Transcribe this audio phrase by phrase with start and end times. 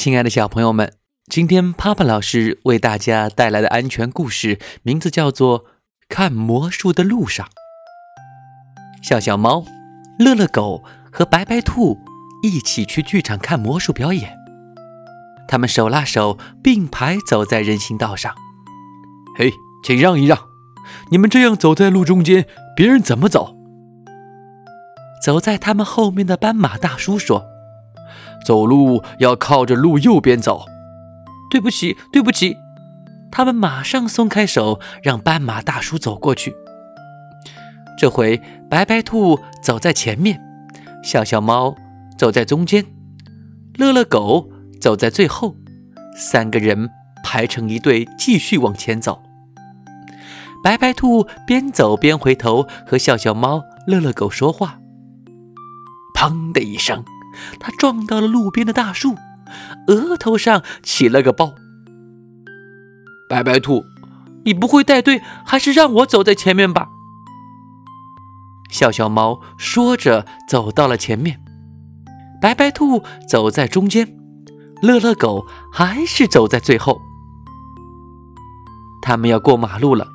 [0.00, 0.94] 亲爱的小朋友们，
[1.26, 5.64] 今天帕帕老师为大家带来的安全故事名字叫做
[6.08, 7.46] 《看魔术的路上》。
[9.06, 9.62] 笑笑猫、
[10.18, 10.82] 乐乐狗
[11.12, 11.98] 和白白兔
[12.42, 14.34] 一起去剧场看魔术表演，
[15.46, 18.34] 他们手拉手并排走在人行道上。
[19.36, 19.52] 嘿，
[19.84, 20.38] 请让一让！
[21.10, 23.54] 你们这样走在路中间，别人怎么走？
[25.22, 27.49] 走在他们后面的斑马大叔说。
[28.44, 30.64] 走路要靠着路右边走。
[31.50, 32.56] 对不起，对不起。
[33.32, 36.54] 他们马上松开手，让斑马大叔走过去。
[37.98, 40.40] 这回白白兔走在前面，
[41.02, 41.74] 笑笑猫
[42.18, 42.86] 走在中间，
[43.76, 45.54] 乐乐狗走在最后。
[46.16, 46.90] 三个人
[47.22, 49.22] 排成一队，继续往前走。
[50.62, 54.78] 白白兔边走边回头和笑笑猫、乐乐狗说话。
[56.14, 57.02] 砰的一声。
[57.58, 59.16] 他撞到了路边的大树，
[59.88, 61.54] 额头上起了个包。
[63.28, 63.84] 白白兔，
[64.44, 66.88] 你不会带队，还是让我走在前面吧？
[68.70, 71.40] 笑笑猫说着走到了前面，
[72.40, 74.16] 白白兔走在中间，
[74.82, 77.00] 乐乐狗还是走在最后。
[79.02, 80.06] 他们要过马路了，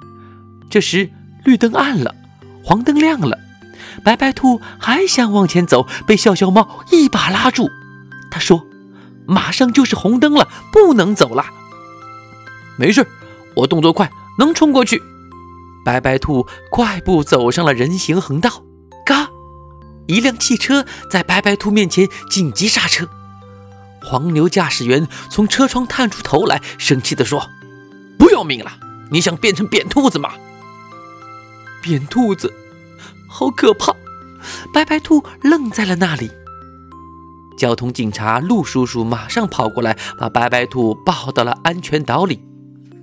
[0.70, 1.10] 这时
[1.44, 2.16] 绿灯暗了，
[2.64, 3.38] 黄灯亮了。
[4.04, 7.70] 白白兔还想往前走，被笑笑猫一把拉住。
[8.32, 8.66] 他说
[9.26, 11.45] ：“马上就是红灯了，不能走了。”
[12.78, 13.08] 没事，
[13.56, 15.02] 我动作快，能冲过去。
[15.86, 18.64] 白白兔快步走上了人行横道。
[19.06, 19.30] 嘎！
[20.08, 23.08] 一辆汽车在白白兔面前紧急刹车。
[24.04, 27.50] 黄牛驾驶员从车窗探出头来，生气地说
[28.20, 28.72] ：“不要命了？
[29.12, 30.32] 你想变成扁兔子吗？”
[31.82, 32.54] 扁兔子。
[33.38, 33.94] 好可怕！
[34.73, 36.31] 白白兔愣在了那里。
[37.58, 42.39] 交通警察陆叔叔马上跑过来，把白白兔抱到了安全岛里，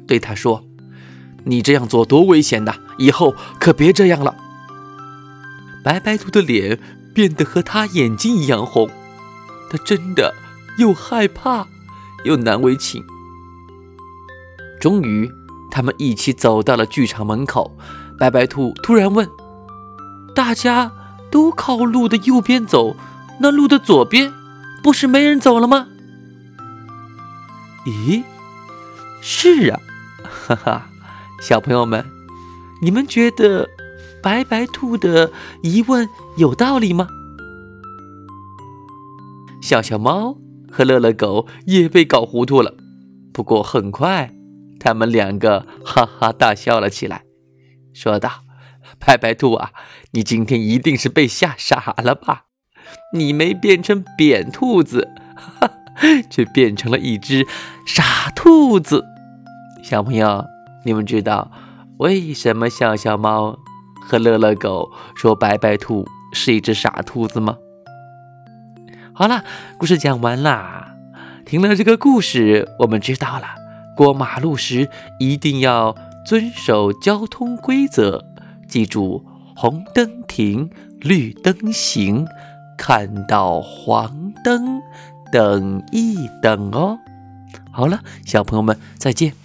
[0.09, 0.65] 对他说
[1.45, 2.77] ：“你这样做多危险呐！
[2.97, 4.35] 以后可别这样了。”
[5.85, 6.81] 白白兔的脸
[7.15, 8.89] 变得和他眼睛一样红，
[9.71, 10.35] 他真的
[10.79, 11.67] 又害怕
[12.25, 13.05] 又难为情。
[14.81, 15.31] 终于，
[15.71, 17.77] 他们一起走到了剧场门口。
[18.19, 19.29] 白白兔突然问。
[20.35, 20.93] 大家
[21.31, 22.97] 都靠路的右边走，
[23.41, 24.33] 那路的左边
[24.83, 25.89] 不是没人走了吗？
[27.85, 28.23] 咦，
[29.21, 29.81] 是啊，
[30.23, 30.87] 哈哈，
[31.41, 32.05] 小朋友们，
[32.81, 33.69] 你们觉得
[34.23, 35.31] 白白兔的
[35.63, 37.09] 疑问有道理吗？
[39.61, 40.37] 小小猫
[40.71, 42.75] 和乐乐狗也被搞糊涂了，
[43.33, 44.33] 不过很快，
[44.79, 47.25] 他们两个哈哈大笑了起来，
[47.93, 48.31] 说道。
[49.05, 49.73] 白白兔啊，
[50.13, 52.45] 你今天一定是被吓傻了吧？
[53.15, 55.71] 你没变成扁兔子，哈，
[56.31, 57.47] 却变成了一只
[57.87, 59.05] 傻兔子。
[59.83, 60.45] 小朋友，
[60.85, 61.51] 你们知道
[61.99, 63.59] 为什么笑笑猫
[64.01, 67.57] 和乐乐狗说白白兔是一只傻兔子吗？
[69.13, 69.45] 好了，
[69.79, 70.95] 故事讲完啦。
[71.45, 73.57] 听了这个故事，我们知道了
[73.97, 74.89] 过马路时
[75.19, 78.32] 一定要遵守交通规则。
[78.73, 79.23] 记住，
[79.55, 82.27] 红灯停，绿灯行，
[82.79, 84.81] 看到黄灯
[85.31, 86.99] 等一等哦。
[87.71, 89.42] 好了，小朋友们，再见。